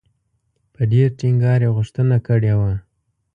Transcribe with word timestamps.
په 0.73 0.81
ډېر 0.91 1.07
ټینګار 1.19 1.59
یې 1.65 1.69
غوښتنه 1.75 2.17
کړې 2.27 2.53
وه. 2.59 2.73